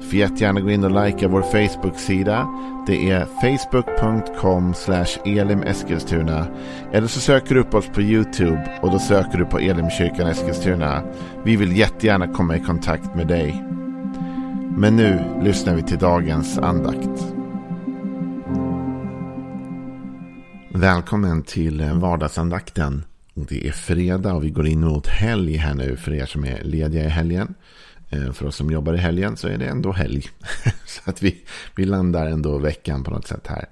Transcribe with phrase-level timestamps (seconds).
[0.00, 2.48] Får jättegärna gå in och likea vår Facebook-sida.
[2.86, 4.74] Det är facebook.com
[5.24, 6.46] elimeskilstuna.
[6.92, 11.02] Eller så söker du upp oss på YouTube och då söker du på Elimkyrkan Eskilstuna.
[11.44, 13.64] Vi vill jättegärna komma i kontakt med dig.
[14.76, 17.34] Men nu lyssnar vi till dagens andakt.
[20.74, 23.04] Välkommen till vardagsandakten.
[23.34, 26.64] Det är fredag och vi går in mot helg här nu för er som är
[26.64, 27.54] lediga i helgen.
[28.10, 30.26] Eh, för oss som jobbar i helgen så är det ändå helg.
[30.86, 31.44] Så att vi,
[31.76, 33.68] vi landar ändå veckan på något sätt här.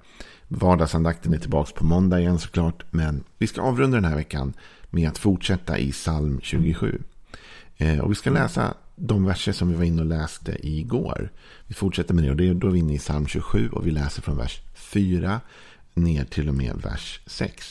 [0.49, 2.85] Vardagsandakten är tillbaka på måndag igen såklart.
[2.91, 4.53] Men vi ska avrunda den här veckan
[4.91, 7.03] med att fortsätta i psalm 27.
[7.77, 11.33] Eh, och vi ska läsa de verser som vi var inne och läste igår.
[11.67, 13.87] Vi fortsätter med det och det är då vi är inne i psalm 27 och
[13.87, 15.41] vi läser från vers 4
[15.95, 17.71] ner till och med vers 6.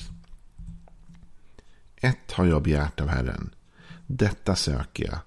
[1.95, 3.49] Ett har jag begärt av Herren.
[4.07, 5.19] Detta söker jag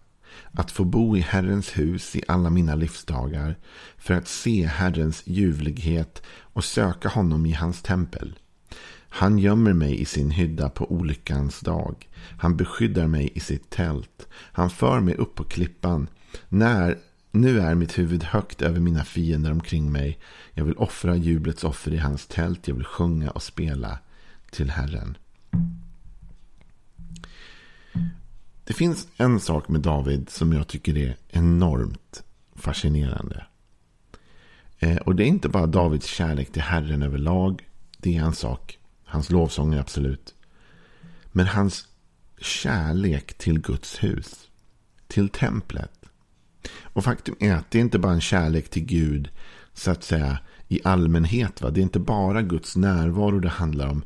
[0.53, 3.57] att få bo i Herrens hus i alla mina livsdagar
[3.97, 8.39] för att se Herrens ljuvlighet och söka honom i hans tempel.
[9.09, 12.09] Han gömmer mig i sin hydda på olyckans dag.
[12.39, 14.27] Han beskyddar mig i sitt tält.
[14.33, 16.09] Han för mig upp på klippan.
[16.49, 16.99] När
[17.31, 20.19] nu är mitt huvud högt över mina fiender omkring mig.
[20.55, 22.69] Jag vill offra jublets offer i hans tält.
[22.69, 23.99] Jag vill sjunga och spela
[24.51, 25.17] till Herren.
[28.69, 32.23] Det finns en sak med David som jag tycker är enormt
[32.55, 33.47] fascinerande.
[34.79, 37.69] Eh, och det är inte bara Davids kärlek till Herren överlag.
[37.99, 38.79] Det är en sak.
[39.05, 40.35] Hans lovsånger absolut.
[41.33, 41.89] Men hans
[42.39, 44.49] kärlek till Guds hus.
[45.07, 45.93] Till templet.
[46.83, 49.31] Och faktum är att det är inte bara en kärlek till Gud
[49.75, 51.63] så att säga i allmänhet.
[51.63, 51.71] Va?
[51.71, 54.03] Det är inte bara Guds närvaro det handlar om.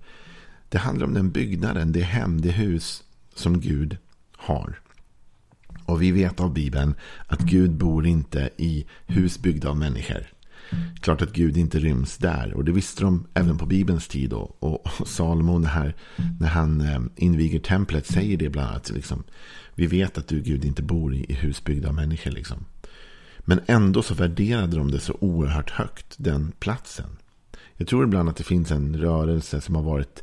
[0.68, 3.02] Det handlar om den byggnaden, det hem, det hus
[3.34, 3.98] som Gud
[4.42, 4.78] har.
[5.84, 6.94] Och vi vet av Bibeln
[7.26, 10.26] att Gud bor inte i hus byggda av människor.
[11.00, 12.54] Klart att Gud inte ryms där.
[12.54, 14.31] Och det visste de även på Bibelns tid.
[14.31, 14.54] Då.
[14.58, 15.94] Och, och Salomo när,
[16.41, 18.91] när han eh, inviger templet säger det bland annat.
[18.91, 19.25] Liksom,
[19.75, 22.31] vi vet att du Gud inte bor i, i hus byggda av människor.
[22.31, 22.64] Liksom.
[23.38, 27.16] Men ändå så värderade de det så oerhört högt, den platsen.
[27.76, 30.22] Jag tror ibland att det finns en rörelse som har varit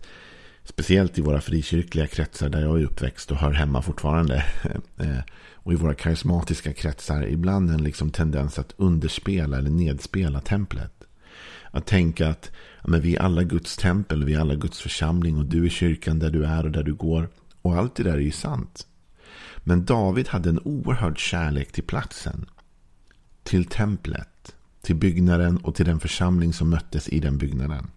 [0.69, 4.46] Speciellt i våra frikyrkliga kretsar där jag är uppväxt och hör hemma fortfarande.
[4.97, 5.19] Eh,
[5.53, 10.94] och i våra karismatiska kretsar ibland en liksom tendens att underspela eller nedspela templet.
[11.72, 15.38] Att tänka att ja, men vi är alla Guds tempel, vi är alla Guds församling
[15.38, 17.29] och du är kyrkan där du är och där du går.
[17.62, 18.88] Och allt det där är ju sant.
[19.58, 22.46] Men David hade en oerhörd kärlek till platsen.
[23.44, 27.88] Till templet, till byggnaden och till den församling som möttes i den byggnaden.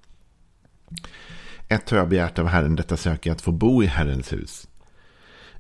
[1.69, 4.69] Ett har jag begärt av Herren, detta söker jag att få bo i Herrens hus.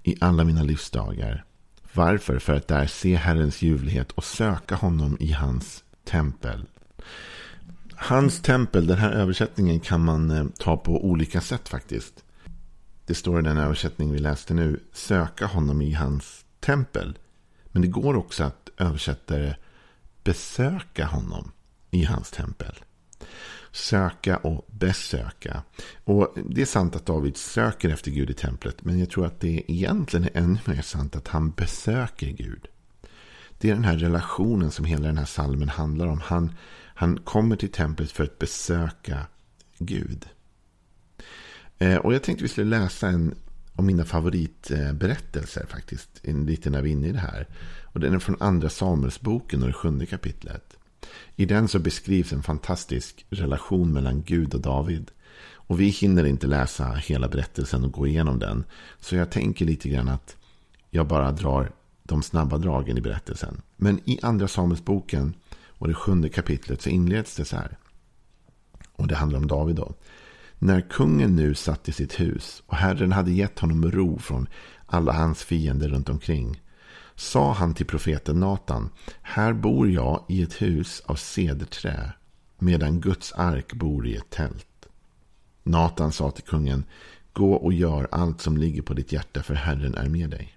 [0.02, 1.44] I alla mina livsdagar.
[1.92, 2.38] Varför?
[2.38, 6.66] För att där se Herrens ljuvlighet och söka honom i hans tempel.
[7.94, 12.24] Hans tempel, den här översättningen kan man eh, ta på olika sätt faktiskt.
[13.06, 17.18] Det står i den översättning vi läste nu, söka honom i hans tempel.
[17.64, 19.56] Men det går också att översätta det
[20.24, 21.52] besöka honom
[21.90, 22.74] i hans tempel
[23.72, 25.62] söka och besöka.
[26.04, 28.84] Och Det är sant att David söker efter Gud i templet.
[28.84, 32.68] Men jag tror att det egentligen är ännu mer sant att han besöker Gud.
[33.58, 36.20] Det är den här relationen som hela den här salmen handlar om.
[36.20, 36.52] Han,
[36.94, 39.26] han kommer till templet för att besöka
[39.78, 40.26] Gud.
[41.78, 43.34] Eh, och jag tänkte vi skulle läsa en
[43.74, 46.08] av mina favoritberättelser faktiskt.
[46.22, 47.46] Lite när vi är inne i det här.
[47.82, 50.76] Och den är från andra Samuelsboken och det sjunde kapitlet.
[51.36, 55.10] I den så beskrivs en fantastisk relation mellan Gud och David.
[55.54, 58.64] Och vi hinner inte läsa hela berättelsen och gå igenom den.
[59.00, 60.36] Så jag tänker lite grann att
[60.90, 61.72] jag bara drar
[62.02, 63.62] de snabba dragen i berättelsen.
[63.76, 65.34] Men i andra Samuelsboken
[65.68, 67.76] och det sjunde kapitlet så inleds det så här.
[68.92, 69.94] Och det handlar om David då.
[70.58, 74.46] När kungen nu satt i sitt hus och Herren hade gett honom ro från
[74.86, 76.61] alla hans fiender runt omkring
[77.14, 78.90] sa han till profeten Natan,
[79.22, 82.12] här bor jag i ett hus av cederträ,
[82.58, 84.86] medan Guds ark bor i ett tält.
[85.62, 86.84] Natan sa till kungen,
[87.32, 90.56] gå och gör allt som ligger på ditt hjärta, för Herren är med dig.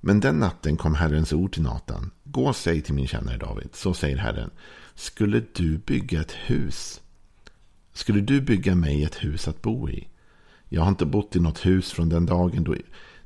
[0.00, 2.10] Men den natten kom Herrens ord till Natan.
[2.24, 4.50] Gå och säg till min tjänare David, så säger Herren,
[4.94, 7.00] skulle du bygga ett hus?
[7.92, 10.08] Skulle du bygga mig ett hus att bo i?
[10.68, 12.76] Jag har inte bott i något hus från den dagen då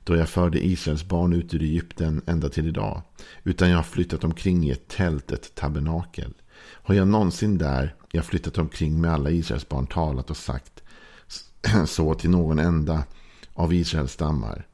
[0.05, 3.03] då jag förde Israels barn ut ur Egypten ända till idag.
[3.45, 6.35] Utan jag har flyttat omkring i ett tält, ett tabernakel.
[6.59, 10.83] Har jag någonsin där jag flyttat omkring med alla Israels barn talat och sagt
[11.87, 13.05] så till någon enda
[13.55, 14.67] av Israels stammar.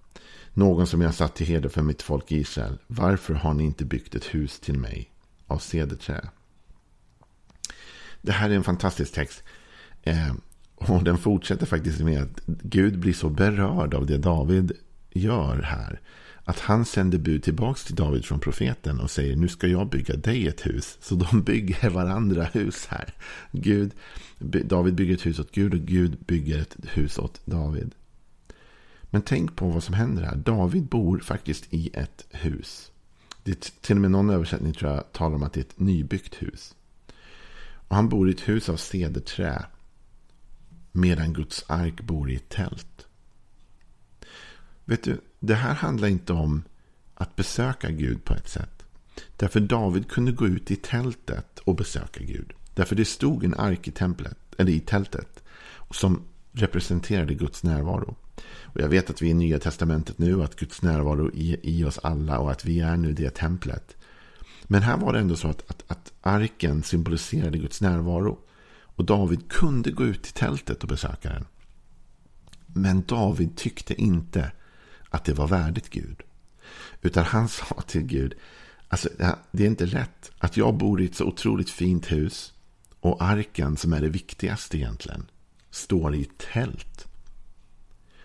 [0.53, 2.79] Någon som jag satt till heder för mitt folk Israel.
[2.87, 5.11] Varför har ni inte byggt ett hus till mig
[5.47, 6.29] av cederträ?
[8.23, 9.43] Det här är en fantastisk text.
[10.03, 10.35] Eh,
[10.75, 14.73] och den fortsätter faktiskt med att Gud blir så berörd av det David
[15.11, 16.01] gör här.
[16.45, 20.17] Att han sänder bud tillbaka till David från profeten och säger nu ska jag bygga
[20.17, 20.99] dig ett hus.
[21.01, 23.15] Så de bygger varandra hus här.
[23.53, 23.93] Gud,
[24.65, 27.95] David bygger ett hus åt Gud och Gud bygger ett hus åt David.
[29.11, 30.37] Men tänk på vad som händer här.
[30.37, 32.91] David bor faktiskt i ett hus.
[33.45, 35.81] Det är till och med någon översättning tror jag talar om att det är ett
[35.81, 36.75] nybyggt hus.
[37.89, 39.65] Och han bor i ett hus av cederträ.
[40.93, 43.07] Medan Guds ark bor i ett tält.
[44.91, 46.63] Vet du, det här handlar inte om
[47.15, 48.85] att besöka Gud på ett sätt.
[49.37, 52.53] Därför David kunde gå ut i tältet och besöka Gud.
[52.75, 55.43] Därför det stod en ark i, templet, eller i tältet
[55.91, 56.23] som
[56.53, 58.17] representerade Guds närvaro.
[58.63, 61.67] Och jag vet att vi är i Nya Testamentet nu och att Guds närvaro är
[61.67, 63.97] i oss alla och att vi är nu det templet.
[64.65, 68.39] Men här var det ändå så att, att, att arken symboliserade Guds närvaro.
[68.83, 71.47] Och David kunde gå ut i tältet och besöka den.
[72.67, 74.53] Men David tyckte inte
[75.11, 76.23] att det var värdigt Gud.
[77.03, 78.35] Utan han sa till Gud,
[78.89, 79.09] alltså,
[79.51, 82.53] det är inte rätt att jag bor i ett så otroligt fint hus
[83.01, 85.27] och arken som är det viktigaste egentligen
[85.71, 87.07] står i ett tält.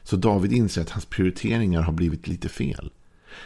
[0.03, 2.91] Så David inser att hans prioriteringar har blivit lite fel.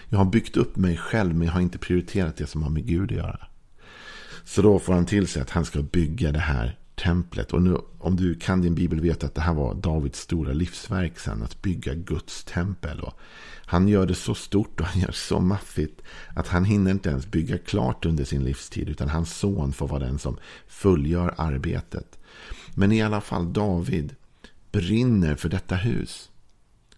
[0.09, 2.85] Jag har byggt upp mig själv men jag har inte prioriterat det som har med
[2.85, 3.47] Gud att göra.
[4.43, 7.53] Så då får han till sig att han ska bygga det här templet.
[7.53, 11.19] Och nu, om du kan din bibel vet att det här var Davids stora livsverk
[11.19, 11.43] sen.
[11.43, 12.99] Att bygga Guds tempel.
[12.99, 13.13] Och
[13.65, 16.01] han gör det så stort och han gör det så maffigt.
[16.35, 18.89] Att han hinner inte ens bygga klart under sin livstid.
[18.89, 20.37] Utan hans son får vara den som
[20.67, 22.19] fullgör arbetet.
[22.75, 24.15] Men i alla fall David
[24.71, 26.29] brinner för detta hus.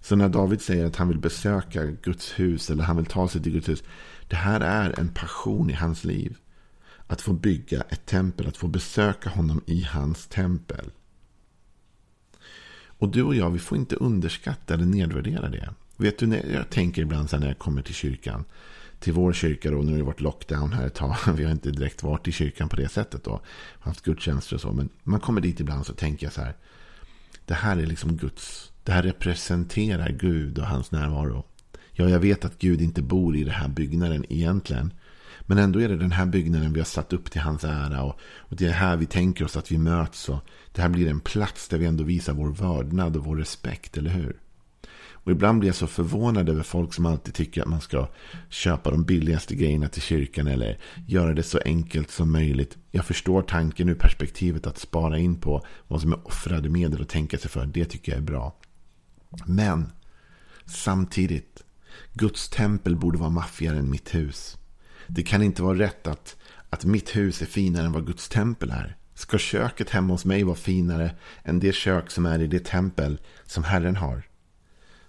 [0.01, 3.44] Så när David säger att han vill besöka Guds hus eller han vill ta sig
[3.44, 3.83] till Guds hus.
[4.27, 6.38] Det här är en passion i hans liv.
[7.12, 10.92] Att få bygga ett tempel, att få besöka honom i hans tempel.
[12.86, 15.74] Och du och jag, vi får inte underskatta eller nedvärdera det.
[15.98, 18.46] Vet du, när jag tänker ibland när jag kommer till kyrkan.
[19.00, 21.16] Till vår kyrka då, nu har det varit lockdown här ett tag.
[21.36, 23.42] Vi har inte direkt varit i kyrkan på det sättet då.
[23.80, 24.72] Haft gudstjänster och så.
[24.72, 26.56] Men man kommer dit ibland så tänker jag så här.
[27.46, 28.72] Det här är liksom Guds.
[28.84, 31.46] Det här representerar Gud och hans närvaro.
[31.92, 34.94] Ja, jag vet att Gud inte bor i den här byggnaden egentligen.
[35.46, 38.04] Men ändå är det den här byggnaden vi har satt upp till hans ära.
[38.04, 40.30] Och, och det är här vi tänker oss att vi möts.
[40.30, 40.40] Och
[40.72, 44.10] det här blir en plats där vi ändå visar vår vördnad och vår respekt, eller
[44.10, 44.40] hur?
[45.24, 48.08] Och ibland blir jag så förvånad över folk som alltid tycker att man ska
[48.50, 52.78] köpa de billigaste grejerna till kyrkan eller göra det så enkelt som möjligt.
[52.92, 57.08] Jag förstår tanken ur perspektivet att spara in på vad som är offrade medel och
[57.08, 57.66] tänka sig för.
[57.66, 58.56] Det tycker jag är bra.
[59.46, 59.92] Men
[60.66, 61.64] samtidigt,
[62.14, 64.58] Guds tempel borde vara maffigare än mitt hus.
[65.13, 66.36] Det kan inte vara rätt att,
[66.69, 68.96] att mitt hus är finare än vad Guds tempel är.
[69.13, 73.19] Ska köket hemma hos mig vara finare än det kök som är i det tempel
[73.45, 74.24] som Herren har?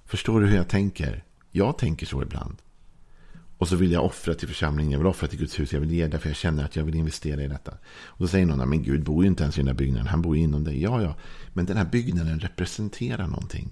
[0.04, 1.24] Förstår du hur jag tänker?
[1.50, 2.56] Jag tänker så ibland.
[3.58, 5.92] Och så vill jag offra till församlingen, jag vill offra till Guds hus, jag vill
[5.92, 7.72] ge därför jag känner att jag vill investera i detta.
[8.04, 10.22] Och då säger någon, men Gud bor ju inte ens i den här byggnaden, han
[10.22, 10.82] bor ju inom dig.
[10.82, 11.16] Ja, ja,
[11.52, 13.68] men den här byggnaden representerar någonting.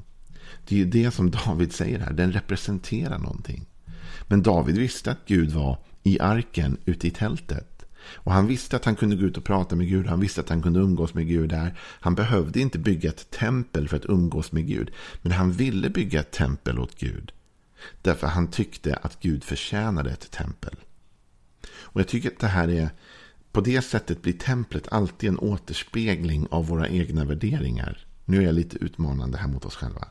[0.69, 3.66] Det är ju det som David säger här, den representerar någonting.
[4.28, 7.85] Men David visste att Gud var i arken ute i tältet.
[8.14, 10.07] Och han visste att han kunde gå ut och prata med Gud.
[10.07, 11.78] Han visste att han kunde umgås med Gud där.
[11.80, 14.90] Han behövde inte bygga ett tempel för att umgås med Gud.
[15.23, 17.33] Men han ville bygga ett tempel åt Gud.
[18.02, 20.76] Därför han tyckte att Gud förtjänade ett tempel.
[21.73, 22.90] Och jag tycker att det här är
[23.52, 28.07] på det sättet blir templet alltid en återspegling av våra egna värderingar.
[28.25, 30.09] Nu är jag lite utmanande här mot oss själva.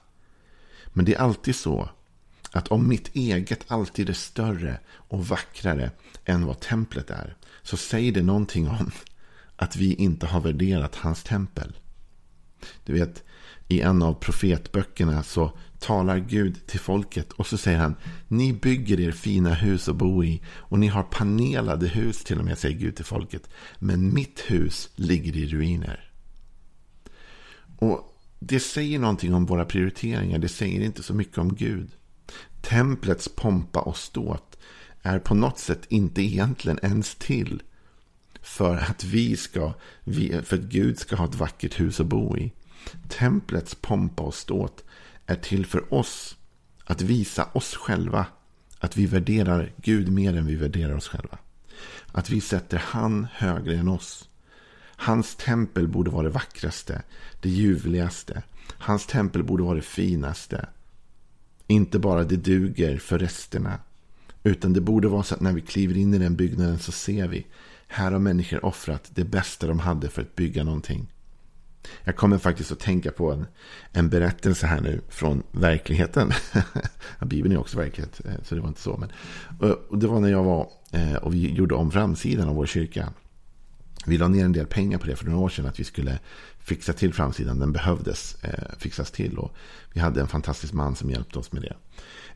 [0.94, 1.90] Men det är alltid så
[2.52, 5.92] att om mitt eget alltid är större och vackrare
[6.26, 7.36] än vad templet är.
[7.62, 8.92] Så säger det någonting om
[9.56, 11.78] att vi inte har värderat hans tempel.
[12.84, 13.24] Du vet,
[13.68, 17.96] i en av profetböckerna så talar Gud till folket och så säger han
[18.28, 22.46] Ni bygger er fina hus att bo i och ni har panelade hus till och
[22.46, 23.50] med, säger Gud till folket.
[23.80, 26.12] Men mitt hus ligger i ruiner.
[27.78, 30.40] Och det säger någonting om våra prioriteringar.
[30.40, 31.90] Det säger inte så mycket om Gud.
[32.70, 34.58] Templets pompa och ståt
[35.02, 37.64] är på något sätt inte egentligen ens till
[38.42, 39.74] för att vi ska,
[40.44, 42.54] för att Gud ska ha ett vackert hus att bo i.
[43.08, 44.84] Templets pompa och ståt
[45.26, 46.38] är till för oss
[46.84, 48.26] Att visa oss själva
[48.80, 51.38] att vi värderar Gud mer än vi värderar oss själva.
[52.12, 54.30] Att vi sätter han högre än oss.
[54.82, 57.02] Hans tempel borde vara det vackraste,
[57.42, 58.44] det ljuvligaste.
[58.78, 60.68] Hans tempel borde vara det finaste.
[61.72, 63.80] Inte bara det duger för resterna.
[64.44, 67.28] Utan det borde vara så att när vi kliver in i den byggnaden så ser
[67.28, 67.46] vi.
[67.88, 71.08] Här har människor offrat det bästa de hade för att bygga någonting.
[72.04, 73.46] Jag kommer faktiskt att tänka på en,
[73.92, 76.32] en berättelse här nu från verkligheten.
[77.26, 78.98] Bibeln är också verklighet, eh, så det var inte så.
[78.98, 79.12] Men,
[79.70, 82.66] eh, och det var när jag var eh, och vi gjorde om framsidan av vår
[82.66, 83.14] kyrka.
[84.10, 85.66] Vi la ner en del pengar på det för några år sedan.
[85.66, 86.20] Att vi skulle
[86.60, 87.60] fixa till framsidan.
[87.60, 89.38] Den behövdes eh, fixas till.
[89.38, 89.56] Och
[89.94, 91.76] vi hade en fantastisk man som hjälpte oss med det.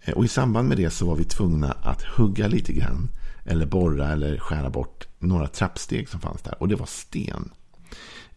[0.01, 3.09] Eh, och i samband med det så var vi tvungna att hugga lite grann.
[3.45, 6.61] Eller borra eller skära bort några trappsteg som fanns där.
[6.61, 7.51] Och det var sten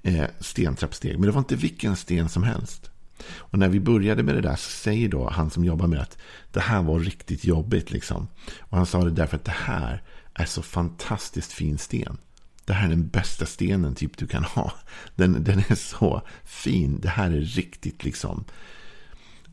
[0.02, 1.18] eh, stentrappsteg.
[1.18, 2.90] Men det var inte vilken sten som helst.
[3.36, 6.02] Och när vi började med det där så säger då han som jobbar med det
[6.02, 6.18] att
[6.52, 7.90] det här var riktigt jobbigt.
[7.90, 8.28] Liksom.
[8.60, 10.02] Och han sa det därför att det här
[10.34, 12.18] är så fantastiskt fin sten.
[12.66, 14.72] Det här är den bästa stenen typ du kan ha.
[15.14, 17.00] Den, den är så fin.
[17.00, 18.44] Det här är riktigt liksom.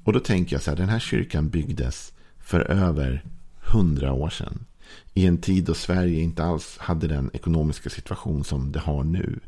[0.04, 3.24] Och då tänker jag så här, den här kyrkan byggdes för över
[3.60, 4.66] hundra år sedan.
[5.14, 9.40] I en tid då Sverige inte alls hade den ekonomiska situation som det har nu.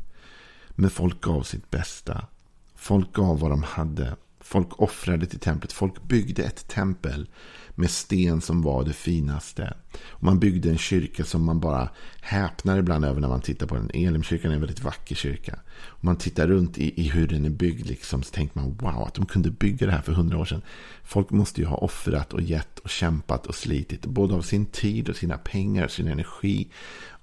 [0.70, 2.26] Men folk gav sitt bästa.
[2.74, 4.16] Folk gav vad de hade.
[4.48, 5.72] Folk offrade till templet.
[5.72, 7.28] Folk byggde ett tempel
[7.74, 9.74] med sten som var det finaste.
[10.08, 11.88] Och man byggde en kyrka som man bara
[12.20, 13.90] häpnar ibland över när man tittar på den.
[13.94, 15.58] Elimkyrkan är en väldigt vacker kyrka.
[15.86, 19.02] Och man tittar runt i, i hur den är byggd liksom, så tänker man wow,
[19.02, 20.62] att de kunde bygga det här för hundra år sedan.
[21.04, 24.06] Folk måste ju ha offrat och gett och kämpat och slitit.
[24.06, 26.68] Både av sin tid och sina pengar och sin energi.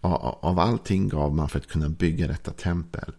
[0.01, 3.13] Av, av allting gav man för att kunna bygga detta tempel.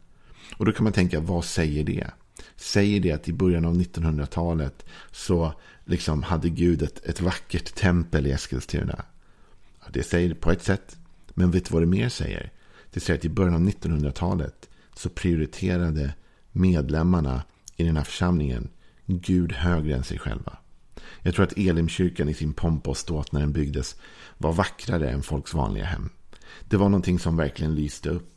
[0.57, 2.11] Och då kan man tänka, vad säger det?
[2.57, 5.53] Säger det att i början av 1900-talet så
[5.85, 9.05] liksom hade Gud ett, ett vackert tempel i Eskilstuna?
[9.91, 10.97] Det säger det på ett sätt.
[11.35, 12.53] Men vet du vad det mer säger?
[12.91, 16.15] Det säger att i början av 1900-talet så prioriterade
[16.53, 17.43] medlemmarna
[17.77, 18.69] i den här församlingen
[19.07, 20.59] Gud högre än sig själva.
[21.23, 23.97] Jag tror att Elimkyrkan i sin pompa och ståt när den byggdes
[24.39, 26.11] var vackrare än folks vanliga hem.
[26.69, 28.34] Det var någonting som verkligen lyste upp.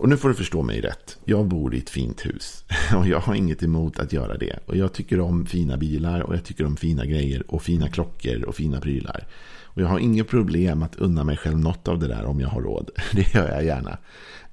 [0.00, 1.18] Och nu får du förstå mig rätt.
[1.24, 2.64] Jag bor i ett fint hus.
[2.96, 4.58] Och jag har inget emot att göra det.
[4.66, 8.42] Och jag tycker om fina bilar och jag tycker om fina grejer och fina klockor
[8.44, 9.26] och fina prylar.
[9.64, 12.48] Och jag har inget problem att unna mig själv något av det där om jag
[12.48, 12.90] har råd.
[13.12, 13.98] Det gör jag gärna.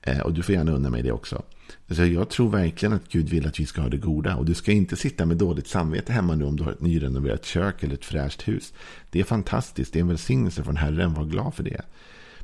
[0.02, 1.44] Eh, och du får gärna unna mig det också.
[1.90, 4.36] Så jag tror verkligen att Gud vill att vi ska ha det goda.
[4.36, 7.46] Och du ska inte sitta med dåligt samvete hemma nu om du har ett nyrenoverat
[7.46, 8.74] kök eller ett fräscht hus.
[9.10, 9.94] Det är fantastiskt.
[9.94, 11.14] Det är en välsignelse från Herren.
[11.14, 11.82] Var glad för det.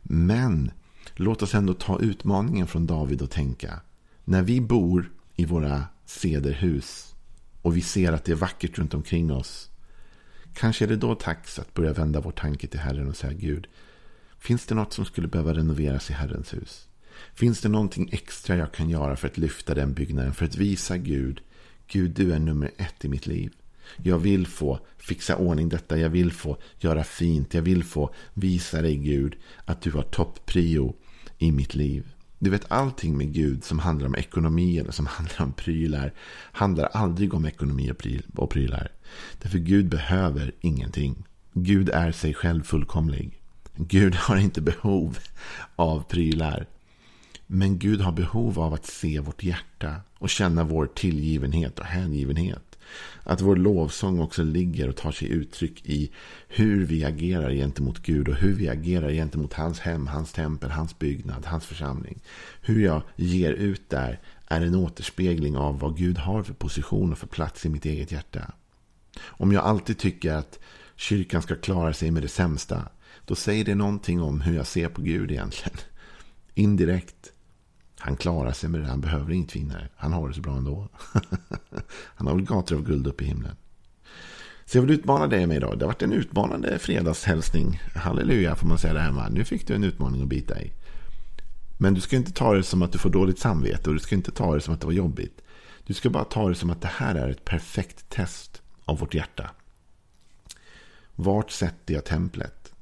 [0.03, 0.71] Men
[1.15, 3.81] Låt oss ändå ta utmaningen från David och tänka.
[4.23, 7.15] När vi bor i våra sederhus
[7.61, 9.69] och vi ser att det är vackert runt omkring oss.
[10.53, 13.67] Kanske är det då dags att börja vända vår tanke till Herren och säga Gud.
[14.39, 16.87] Finns det något som skulle behöva renoveras i Herrens hus?
[17.33, 20.33] Finns det någonting extra jag kan göra för att lyfta den byggnaden?
[20.33, 21.41] För att visa Gud.
[21.87, 23.53] Gud, du är nummer ett i mitt liv.
[23.97, 25.97] Jag vill få fixa ordning detta.
[25.97, 27.53] Jag vill få göra fint.
[27.53, 30.95] Jag vill få visa dig Gud att du har topprio
[31.43, 32.13] i mitt liv.
[32.39, 36.13] Du vet allting med Gud som handlar om ekonomi eller som handlar om prylar
[36.51, 37.91] handlar aldrig om ekonomi
[38.35, 38.91] och prylar.
[39.41, 41.23] Därför Gud behöver ingenting.
[41.53, 43.41] Gud är sig själv fullkomlig.
[43.75, 45.17] Gud har inte behov
[45.75, 46.67] av prylar.
[47.47, 52.72] Men Gud har behov av att se vårt hjärta och känna vår tillgivenhet och hängivenhet.
[53.23, 56.11] Att vår lovsång också ligger och tar sig uttryck i
[56.47, 60.99] hur vi agerar gentemot Gud och hur vi agerar gentemot hans hem, hans tempel, hans
[60.99, 62.19] byggnad, hans församling.
[62.61, 67.17] Hur jag ger ut där är en återspegling av vad Gud har för position och
[67.17, 68.51] för plats i mitt eget hjärta.
[69.21, 70.59] Om jag alltid tycker att
[70.95, 72.87] kyrkan ska klara sig med det sämsta,
[73.25, 75.77] då säger det någonting om hur jag ser på Gud egentligen.
[76.53, 77.32] Indirekt
[78.05, 78.87] han klarar sig med det.
[78.87, 79.87] Han behöver inget vinnare.
[79.95, 80.89] Han har det så bra ändå.
[82.15, 83.55] han har väl gator av guld uppe i himlen.
[84.65, 85.79] Så jag vill utmana dig med idag.
[85.79, 87.81] Det har varit en utmanande fredagshälsning.
[87.95, 89.33] Halleluja får man säga det här med.
[89.33, 90.71] Nu fick du en utmaning att bita i.
[91.77, 93.89] Men du ska inte ta det som att du får dåligt samvete.
[93.89, 95.41] Och du ska inte ta det som att det var jobbigt.
[95.85, 99.13] Du ska bara ta det som att det här är ett perfekt test av vårt
[99.13, 99.49] hjärta.
[101.15, 102.73] Vart sätter jag templet?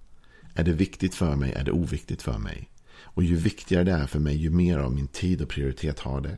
[0.55, 1.53] Är det viktigt för mig?
[1.53, 2.70] Är det oviktigt för mig?
[3.03, 6.21] Och ju viktigare det är för mig, ju mer av min tid och prioritet har
[6.21, 6.37] det.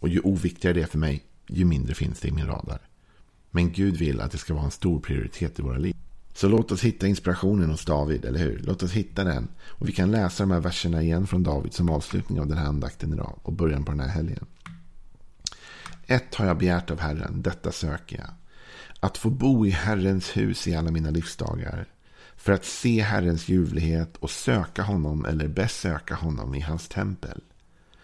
[0.00, 2.80] Och ju oviktigare det är för mig, ju mindre finns det i min radar.
[3.50, 5.94] Men Gud vill att det ska vara en stor prioritet i våra liv.
[6.34, 8.62] Så låt oss hitta inspirationen hos David, eller hur?
[8.64, 9.48] Låt oss hitta den.
[9.68, 12.66] Och vi kan läsa de här verserna igen från David som avslutning av den här
[12.66, 14.46] andakten idag och början på den här helgen.
[16.06, 18.30] Ett har jag begärt av Herren, detta söker jag.
[19.00, 21.86] att få bo i Herrens hus i alla mina livsdagar.
[22.36, 27.40] För att se Herrens ljuvlighet och söka honom eller besöka honom i hans tempel.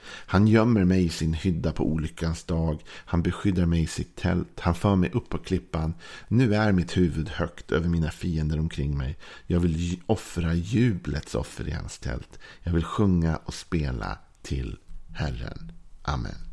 [0.07, 2.83] Han gömmer mig i sin hydda på olyckans dag.
[2.89, 4.61] Han beskyddar mig i sitt tält.
[4.61, 5.95] Han för mig upp på klippan.
[6.29, 9.19] Nu är mitt huvud högt över mina fiender omkring mig.
[9.47, 12.39] Jag vill offra jublets offer i hans tält.
[12.63, 14.79] Jag vill sjunga och spela till
[15.13, 15.73] Herren.
[16.03, 16.50] Amen.